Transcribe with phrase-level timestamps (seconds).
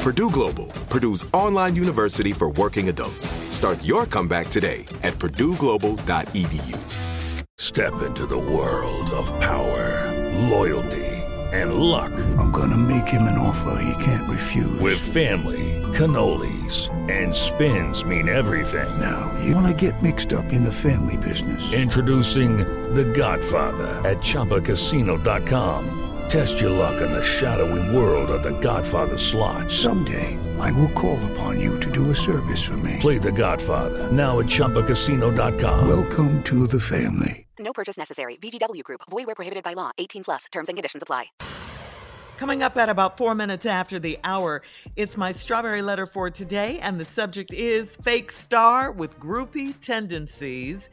[0.00, 3.30] Purdue Global, Purdue's online university for working adults.
[3.50, 6.78] Start your comeback today at purdueglobal.edu.
[7.58, 10.10] Step into the world of power,
[10.48, 11.06] loyalty,
[11.52, 12.12] and luck.
[12.38, 14.80] I'm gonna make him an offer he can't refuse.
[14.80, 18.88] With family, cannolis, and spins mean everything.
[18.98, 21.74] Now, you wanna get mixed up in the family business.
[21.74, 22.56] Introducing
[22.94, 25.99] The Godfather at ChumbaCasino.com.
[26.30, 29.68] Test your luck in the shadowy world of The Godfather slot.
[29.68, 32.98] Someday, I will call upon you to do a service for me.
[33.00, 35.88] Play The Godfather now at ChumbaCasino.com.
[35.88, 37.48] Welcome to the family.
[37.58, 38.36] No purchase necessary.
[38.36, 39.00] VGW Group.
[39.10, 39.90] Void where prohibited by law.
[39.98, 40.44] 18 plus.
[40.52, 41.26] Terms and conditions apply.
[42.38, 44.62] Coming up at about four minutes after the hour,
[44.94, 50.90] it's my strawberry letter for today, and the subject is fake star with groupie tendencies.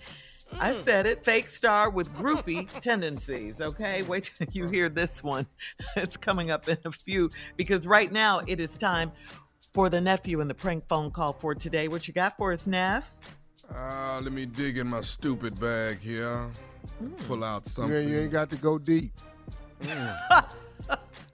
[0.59, 0.85] I mm.
[0.85, 3.62] said it, fake star with groupie tendencies.
[3.62, 5.46] Okay, wait till you hear this one.
[5.96, 9.12] It's coming up in a few because right now it is time
[9.74, 11.88] for the nephew and the prank phone call for today.
[11.88, 13.16] What you got for us, Neff?
[13.74, 16.50] Uh, let me dig in my stupid bag here.
[17.00, 17.14] Hmm.
[17.28, 17.96] Pull out something.
[17.96, 19.12] ain't, you ain't got to go deep.
[19.84, 20.08] Hmm.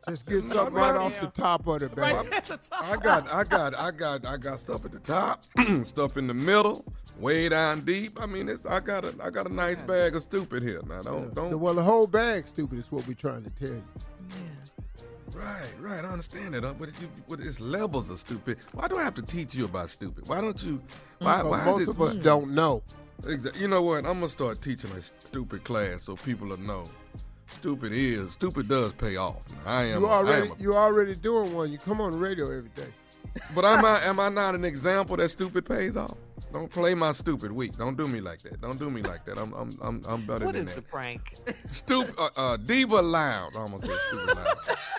[0.10, 2.16] Just get something no, right off the top of the bag.
[2.72, 5.46] I got, I got, I got, I got stuff at the top,
[5.86, 6.84] stuff in the middle,
[7.20, 8.20] way down deep.
[8.22, 10.82] I mean, it's I got a, I got a nice bag of stupid here.
[10.88, 11.60] Now, don't, don't.
[11.60, 13.84] Well, the whole bag stupid is what we're trying to tell you.
[14.30, 14.36] Yeah.
[15.34, 16.06] Right, right.
[16.06, 18.58] I understand that, uh, but, you, but it's levels of stupid.
[18.74, 20.28] Why do I have to teach you about stupid?
[20.28, 20.82] Why don't you?
[21.20, 22.84] Why, Because why is most it, of us don't know.
[23.24, 24.00] Exa- You know what?
[24.06, 26.90] I'm gonna start teaching a stupid class so people will know.
[27.48, 29.42] Stupid is stupid does pay off.
[29.52, 30.02] Now, I am.
[30.02, 31.72] You a- I already am a- you already doing one.
[31.72, 32.88] You come on the radio every day.
[33.56, 36.18] but am I am I not an example that stupid pays off?
[36.54, 37.76] Don't play my stupid weak.
[37.78, 38.62] Don't do me like that.
[38.62, 39.38] Don't do me like that.
[39.40, 40.76] I'm I'm I'm, I'm better What than that.
[40.76, 40.82] that.
[40.84, 41.34] the prank?
[41.72, 43.56] Stupid uh, uh, Diva Lounge.
[43.56, 44.58] I almost said stupid lounge.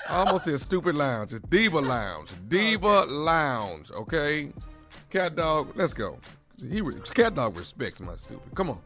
[0.09, 1.33] I almost said stupid lounge.
[1.33, 2.31] It's Diva Lounge.
[2.49, 3.91] Diva Lounge.
[3.93, 4.51] Okay.
[5.11, 5.71] Cat dog.
[5.77, 6.19] Let's go.
[6.61, 8.53] He re- cat dog respects my stupid.
[8.55, 8.81] Come on.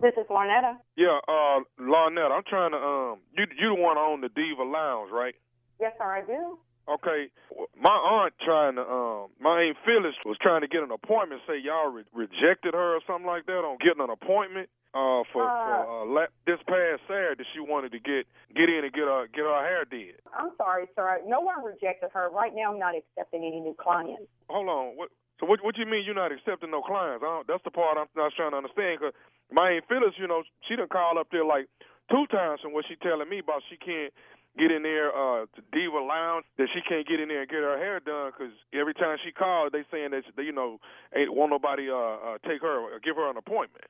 [0.00, 0.76] This is Lornetta.
[0.96, 5.10] Yeah, uh, Lornette, I'm trying to, um, you you the one on the Diva Lounge,
[5.12, 5.34] right?
[5.80, 6.58] Yes, sir, I do.
[6.88, 7.28] Okay,
[7.76, 11.42] my aunt trying to, um, my aunt Phyllis was trying to get an appointment.
[11.46, 14.72] Say y'all re- rejected her or something like that on getting an appointment.
[14.96, 18.24] Uh, for, for uh, la- this past Saturday, she wanted to get
[18.56, 20.16] get in and get her get her hair did.
[20.32, 21.20] I'm sorry, sir.
[21.28, 22.32] No one rejected her.
[22.32, 24.24] Right now, I'm not accepting any new clients.
[24.48, 25.12] Hold on, what?
[25.40, 27.20] So what what you mean you're not accepting no clients?
[27.20, 29.04] I don't, that's the part I'm not trying to understand.
[29.04, 29.12] Cause
[29.52, 31.68] my aunt Phyllis, you know, she done called up there like
[32.08, 34.08] two times from what she telling me about she can't
[34.58, 37.62] get in there uh to Diva Lounge that she can't get in there and get
[37.62, 40.78] her hair done because every time she called they saying that they, you know
[41.14, 43.86] ain't want nobody uh, uh take her or give her an appointment.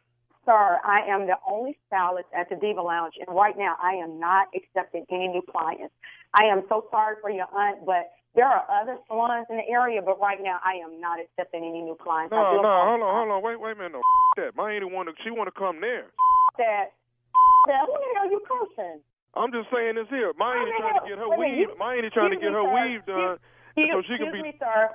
[0.49, 4.19] Sir, I am the only stylist at the Diva Lounge, and right now, I am
[4.19, 5.93] not accepting any new clients.
[6.33, 10.01] I am so sorry for your aunt, but there are other salons in the area,
[10.01, 12.33] but right now, I am not accepting any new clients.
[12.33, 14.03] No, no, hold on, hold on, wait, wait a minute, no
[14.41, 14.57] that.
[14.57, 15.15] My ain't want to.
[15.23, 16.17] She want to come there.
[16.57, 16.97] That,
[17.67, 19.01] that, who the hell are you cursing?
[19.37, 20.33] I'm just saying this here.
[20.39, 21.59] My ain't trying to get her wait weave.
[21.69, 22.75] you- My ain't trying to get her sir.
[22.75, 23.37] weave done
[23.77, 24.41] Excuse, so she can be.
[24.41, 24.91] excuse me, sir.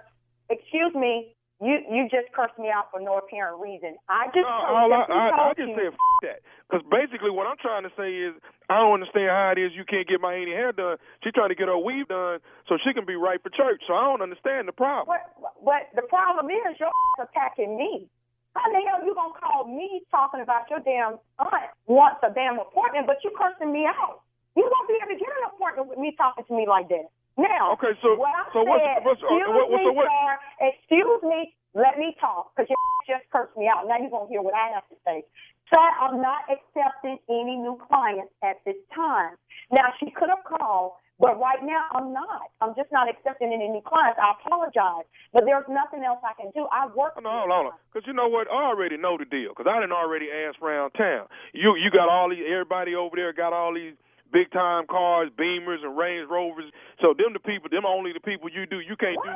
[0.50, 1.36] Excuse me.
[1.62, 3.96] You you just cursed me out for no apparent reason.
[4.10, 5.76] I just No, told, all I, just I, I just you.
[5.80, 6.40] said f- that.
[6.68, 8.36] Because basically what I'm trying to say is
[8.68, 10.98] I don't understand how it is you can't get my auntie hair done.
[11.24, 13.80] She's trying to get her weave done so she can be right for church.
[13.88, 15.16] So I don't understand the problem.
[15.64, 16.92] But the problem is you're
[17.24, 18.10] attacking me.
[18.58, 22.30] How the hell you gonna call call me talking about your damn aunt wants a
[22.34, 24.20] damn appointment, but you cursing me out.
[24.56, 27.10] You won't be able to get an appointment with me talking to me like that.
[27.38, 30.08] Now, Okay, so- what I so said, what's- uh, excuse what- what- me, so what-
[30.08, 32.76] sir, excuse me, let me talk, because you
[33.08, 33.88] just cursed me out.
[33.88, 35.26] Now you're going to hear what I have to say.
[35.74, 39.36] Sir, I'm not accepting any new clients at this time.
[39.72, 42.52] Now, she could have called, but right now I'm not.
[42.62, 44.20] I'm just not accepting any new clients.
[44.20, 46.68] I apologize, but there's nothing else I can do.
[46.72, 47.20] I work.
[47.20, 47.80] No, hold on, hold on.
[47.92, 48.48] Because you know what?
[48.52, 49.50] I already know the deal.
[49.50, 51.28] Because I didn't already ask around town.
[51.54, 53.96] You you got all these, everybody over there got all these
[54.34, 56.68] big time cars, Beamers and Range Rovers.
[57.00, 58.82] So them the people, them only the people you do.
[58.82, 59.32] You can't do.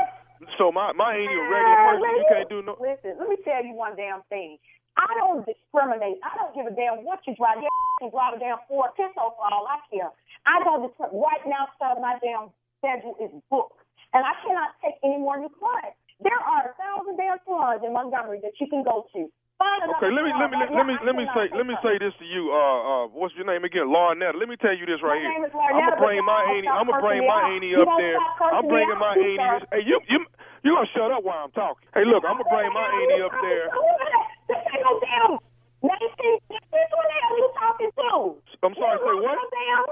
[0.57, 2.09] So my my ain't a regular person.
[2.17, 2.73] You can't do no.
[2.81, 4.57] Listen, let me tell you one damn thing.
[4.97, 6.17] I don't discriminate.
[6.25, 7.61] I don't give a damn what you drive.
[7.61, 7.69] You
[8.01, 10.09] can drive a damn Ford Pinto for all I care.
[10.49, 10.89] I don't.
[11.13, 11.69] Right now,
[12.01, 12.49] my damn
[12.81, 13.77] schedule is booked,
[14.17, 16.01] and I cannot take any more new clients.
[16.17, 19.29] There are a thousand damn salons in Montgomery that you can go to.
[19.57, 22.25] Okay, let me let me let me let me say let me say this to
[22.29, 22.53] you.
[22.53, 23.89] Uh, uh, what's your name again?
[23.89, 24.37] Larnetta.
[24.37, 25.33] Let me tell you this right here.
[25.33, 26.69] name is Larnetta, I'm gonna bring my auntie.
[26.69, 28.17] I'm gonna bring my auntie up there.
[28.53, 29.65] I'm bringing my auntie.
[29.73, 30.19] Hey, you you
[30.61, 31.89] you gonna shut up while I'm talking?
[31.97, 33.65] Hey, look, I'm gonna bring my auntie up there.
[35.83, 36.17] This ain't no damn.
[36.17, 38.11] Nancy, this is the hell you talking to?
[38.65, 39.37] I'm sorry, You say what?
[39.53, 39.83] damn.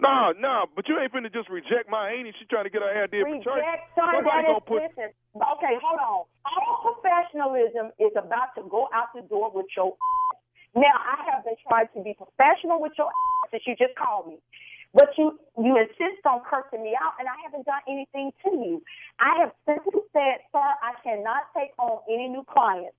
[0.00, 2.32] Nah, nah, but you ain't finna just reject my auntie.
[2.38, 3.62] She trying to get her hair did for church.
[3.62, 4.82] Reject, Somebody gonna put.
[4.82, 6.20] listen, okay, hold on.
[6.44, 9.94] All professionalism is about to go out the door with your
[10.74, 14.28] Now, I have been trying to be professional with your ass since you just called
[14.28, 14.38] me.
[14.92, 18.82] But you you insist on cursing me out, and I haven't done anything to you.
[19.22, 22.98] I have simply said, sir, I cannot take on any new clients.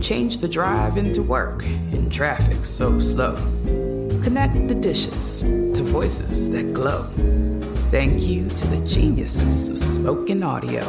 [0.00, 3.34] Change the drive into work in traffic so slow.
[4.22, 5.42] Connect the dishes
[5.74, 7.04] to voices that glow.
[7.90, 10.86] Thank you to the geniuses of spoken audio.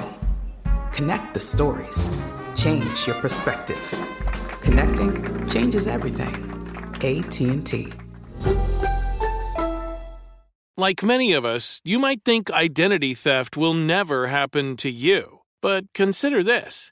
[0.91, 2.09] Connect the stories.
[2.55, 3.81] Change your perspective.
[4.61, 6.35] Connecting changes everything.
[7.03, 7.91] AT&T.
[10.77, 15.39] Like many of us, you might think identity theft will never happen to you.
[15.61, 16.91] But consider this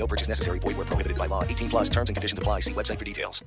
[0.00, 0.58] No purchase necessary.
[0.64, 1.44] Void where prohibited by law.
[1.44, 2.60] 18 plus terms and conditions apply.
[2.64, 3.44] See website for details.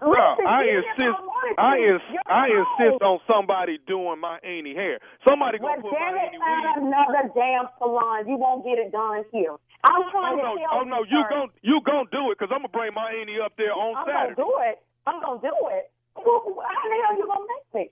[0.00, 0.16] Bro,
[0.48, 1.20] I insist.
[1.56, 4.98] I ins- I insist on somebody doing my auntie hair.
[5.28, 6.88] Somebody Well, gonna put damn my it, auntie find weave.
[6.88, 8.26] another damn salon.
[8.28, 9.54] You won't get it done here.
[9.84, 11.28] I'm Oh trying no, to tell oh no, you sir.
[11.30, 14.04] gon' you gon' do it because I'm gonna bring my auntie up there on I'm
[14.08, 14.40] Saturday.
[14.40, 14.76] gonna do it.
[15.06, 15.84] I'm gonna do it.
[16.16, 17.84] Well, How the hell you gonna make me?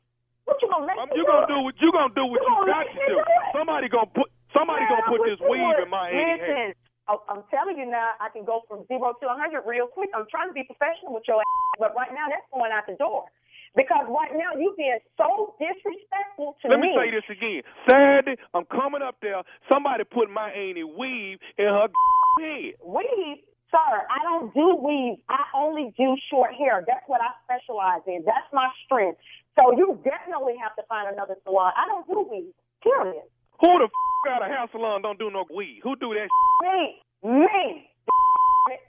[0.45, 2.49] What you gonna make Um, me you gonna do what you gonna do what You
[2.49, 3.15] you gonna got to do.
[3.15, 3.25] do?
[3.57, 6.75] Somebody gonna put somebody gonna put this weave in my auntie Listen, hair.
[7.09, 10.11] Oh, I'm telling you now, I can go from zero to a 100 real quick.
[10.15, 12.99] I'm trying to be professional with your ass, but right now that's going out the
[12.99, 13.27] door.
[13.75, 16.77] Because right now you being so disrespectful to me.
[16.77, 17.65] Let me say this again.
[17.89, 19.41] Saturday, I'm coming up there.
[19.69, 21.89] Somebody put my auntie weave in her
[22.41, 22.77] head.
[22.85, 23.41] Weave,
[23.73, 25.17] sir, I don't do weave.
[25.33, 26.85] I only do short hair.
[26.87, 28.29] That's what I specialize in.
[28.29, 29.19] That's my strength.
[29.59, 31.73] So you definitely have to find another salon.
[31.73, 32.53] I don't do weave.
[32.85, 33.25] Period.
[33.63, 35.81] Who the f- out of hair salon don't do no weave?
[35.83, 36.29] Who do that?
[36.63, 37.89] Me, me.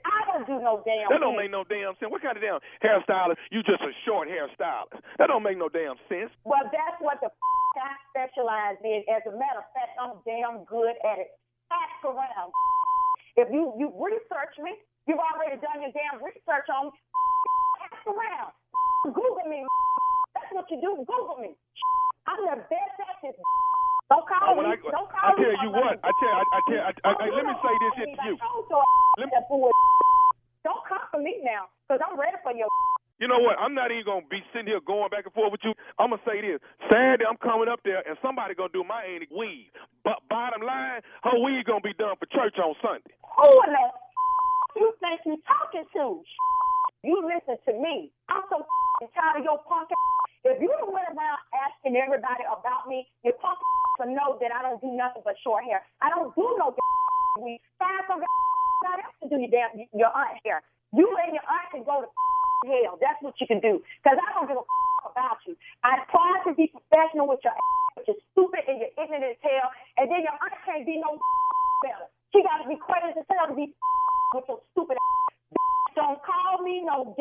[0.06, 1.10] I don't do no damn.
[1.10, 2.10] That don't make no damn sense.
[2.10, 3.38] What kind of damn hairstylist?
[3.50, 4.94] You just a short hairstylist.
[5.18, 6.30] That don't make no damn sense.
[6.46, 9.02] Well, that's what the f- I specialize in.
[9.10, 11.34] As a matter of fact, I'm damn good at it.
[11.74, 12.54] Ask around.
[13.34, 14.78] If you you research me,
[15.10, 16.98] you've already done your damn research on me.
[17.90, 18.54] Ask around.
[19.10, 19.66] Google me.
[20.38, 21.02] That's what you do.
[21.02, 21.58] Google me.
[22.30, 23.34] I'm the best at this.
[24.10, 24.68] Don't call Oh, me.
[24.68, 25.44] I, don't I call me.
[25.44, 25.96] tell you what.
[26.04, 26.34] I tell.
[26.36, 26.82] I, I tell.
[26.84, 28.34] I, I, I, let me say this to you.
[29.18, 29.70] Let me.
[30.64, 32.68] Don't come for me now, cause I'm ready for your.
[33.20, 33.56] You know what?
[33.60, 35.72] I'm not even gonna be sitting here going back and forth with you.
[36.00, 39.28] I'm gonna say this: Saturday, I'm coming up there, and somebody gonna do my auntie
[39.32, 39.68] weave.
[40.04, 43.12] But bottom line, her weave gonna be done for church on Sunday.
[43.40, 43.84] Who in the
[44.80, 46.24] you think you talking to?
[47.04, 48.10] You listen to me.
[48.32, 48.64] I'm so
[49.14, 49.90] tired of your punk.
[50.44, 50.92] If you done
[51.84, 53.58] asking everybody about me, your punk
[54.00, 55.84] to know that I don't do nothing but short hair.
[56.00, 56.74] I don't do no
[57.40, 57.60] weave.
[57.78, 60.64] Find some somebody else to do your damn your aunt hair.
[60.96, 62.08] You and your aunt can go to
[62.72, 62.96] hell.
[63.00, 63.84] That's what you can do.
[64.00, 64.64] Because I don't give a
[65.12, 65.56] about you.
[65.84, 67.52] I try to be professional with your
[67.94, 69.68] but you're stupid and you're ignorant as hell.
[70.00, 71.20] And then your aunt can't be no
[71.84, 72.08] better.
[72.32, 73.70] She got to be crazy as hell to be
[74.34, 74.96] with your stupid
[75.94, 77.14] Don't call me no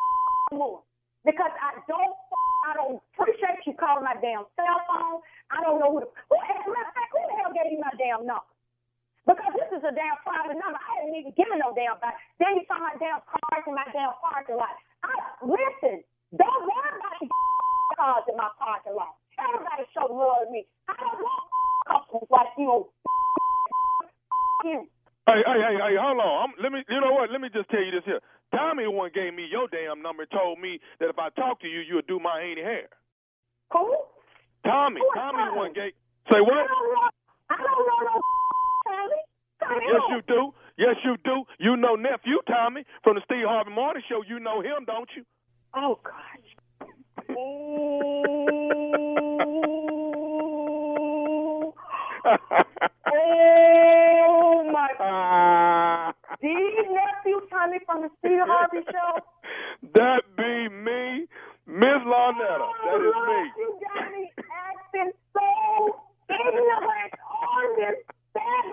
[0.56, 0.82] more.
[1.22, 2.18] Because I don't
[2.64, 5.20] I don't appreciate you calling my damn cell phone.
[5.52, 7.70] I don't know who the who, as a matter of fact, who the hell gave
[7.76, 8.48] you my damn number?
[9.28, 10.80] Because this is a damn private number.
[10.80, 12.20] I didn't even give it no damn back.
[12.40, 14.76] Then you saw my damn cars in my damn parking lot.
[15.04, 15.12] I,
[15.44, 16.04] listen,
[16.36, 17.28] don't worry about the
[18.00, 19.16] cars in my parking lot.
[19.40, 20.68] Everybody show love to me.
[20.88, 21.44] I don't want
[21.88, 22.88] customers like you.
[24.68, 24.80] you.
[25.24, 26.36] Hey, hey, hey, hey, hold on.
[26.44, 27.32] I'm, let me, you know what?
[27.32, 28.20] Let me just tell you this here.
[28.52, 31.68] Tommy one gave me your damn number and told me that if I talk to
[31.68, 32.03] you, you
[32.44, 32.88] would do my auntie hair.
[33.74, 33.96] Who?
[34.66, 35.00] Tommy.
[35.00, 35.58] Who Tommy Tommy?
[35.58, 35.94] one gave.
[36.32, 36.54] Say what?
[36.54, 37.10] I don't know.
[37.50, 38.22] I don't know no
[38.88, 39.22] Tommy.
[39.62, 40.54] Tommy Yes, you do.
[40.78, 41.44] Yes, you do.
[41.60, 44.22] You know nephew Tommy from the Steve Harvey Morning Show.
[44.28, 45.24] You know him, don't you?
[45.76, 46.56] Oh gosh.
[47.30, 47.34] oh
[54.74, 56.12] my.
[56.42, 59.22] These nephew Tommy from the Steve Harvey Show.
[59.96, 61.26] that be me,
[61.68, 62.68] Miss Larnetta.
[62.84, 63.40] That is Lord, me.
[63.58, 65.48] You got me acting so
[66.30, 67.96] ignorant on this
[68.34, 68.66] bag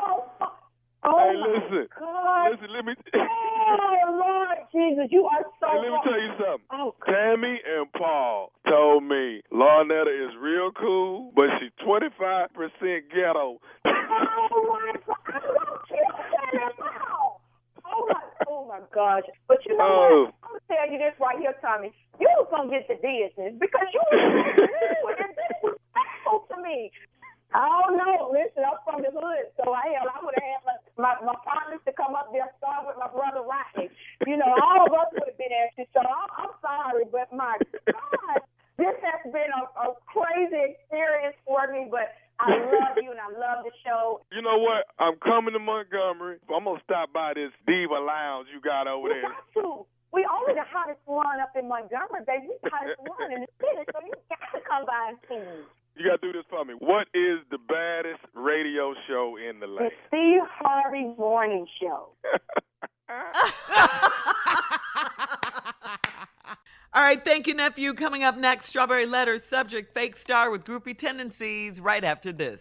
[1.02, 1.88] Oh hey, my listen.
[1.98, 2.50] God.
[2.50, 2.92] Listen, let me.
[3.14, 5.66] Oh Lord Jesus, you are so.
[5.70, 6.66] Hey, let me tell you something.
[6.72, 12.48] Oh, Tammy and Paul told me Larnetta is real cool, but she's 25%
[13.14, 13.58] ghetto.
[13.86, 15.16] Oh my God!
[15.28, 16.10] I don't care
[16.52, 17.38] that now.
[17.86, 19.22] Oh my, oh my gosh!
[19.48, 20.24] But you know Oh.
[20.26, 20.34] what?
[20.42, 21.92] I'm gonna tell you this right here, Tommy.
[22.18, 24.18] You was gonna get the business because you was
[24.58, 26.90] rude and disrespectful to me.
[27.54, 28.30] I don't know.
[28.30, 31.36] Listen, I'm from the hood, so I hell, I would have had my, my my
[31.42, 33.90] partners to come up there, start with my brother Rodney.
[34.26, 35.86] You know, all of us would have been at you.
[35.94, 37.58] So I'm, I'm sorry, but my
[37.90, 38.38] God,
[38.78, 41.90] this has been a, a crazy experience for me.
[41.90, 42.14] But
[42.50, 44.20] I love you and I love the show.
[44.32, 44.86] You know what?
[44.98, 46.38] I'm coming to Montgomery.
[46.52, 49.30] I'm gonna stop by this Diva Lounge you got over You there.
[49.30, 49.86] got to.
[50.12, 52.50] We only the hottest one up in Montgomery, baby.
[52.50, 55.38] We the hottest one in the city, so you got to come by and see
[55.38, 55.62] me.
[55.96, 56.74] You gotta do this for me.
[56.78, 59.90] What is the baddest radio show in the land?
[59.90, 60.08] The?
[60.08, 62.10] Steve Harvey Morning Show.
[67.00, 67.94] All right, thank you, nephew.
[67.94, 72.60] Coming up next, Strawberry Letter subject fake star with groupie tendencies right after this.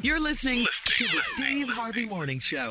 [0.00, 2.70] You're listening to the Steve Harvey Morning Show.